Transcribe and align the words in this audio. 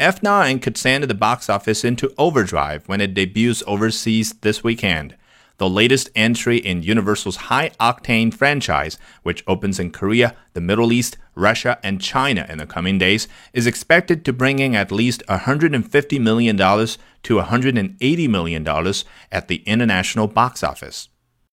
F9 0.00 0.62
could 0.62 0.78
send 0.78 1.04
the 1.04 1.14
box 1.14 1.50
office 1.50 1.84
into 1.84 2.14
overdrive 2.16 2.88
when 2.88 3.02
it 3.02 3.12
debuts 3.12 3.62
overseas 3.66 4.32
this 4.40 4.64
weekend. 4.64 5.14
The 5.58 5.68
latest 5.68 6.08
entry 6.14 6.56
in 6.56 6.82
Universal's 6.82 7.36
high 7.36 7.72
octane 7.78 8.32
franchise, 8.32 8.96
which 9.24 9.44
opens 9.46 9.78
in 9.78 9.90
Korea, 9.90 10.34
the 10.54 10.62
Middle 10.62 10.90
East, 10.90 11.18
Russia, 11.34 11.78
and 11.82 12.00
China 12.00 12.46
in 12.48 12.56
the 12.56 12.66
coming 12.66 12.96
days, 12.96 13.28
is 13.52 13.66
expected 13.66 14.24
to 14.24 14.32
bring 14.32 14.58
in 14.58 14.74
at 14.74 14.90
least 14.90 15.22
$150 15.28 16.18
million 16.18 16.56
to 16.56 17.36
$180 17.36 18.30
million 18.30 18.94
at 19.30 19.48
the 19.48 19.56
international 19.66 20.26
box 20.26 20.64
office. 20.64 21.10